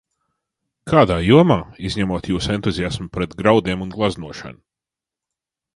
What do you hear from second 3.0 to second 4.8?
pret graudiem un gleznošanu?